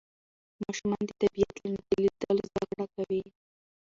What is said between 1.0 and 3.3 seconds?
د طبیعت له نږدې لیدلو زده کړه کوي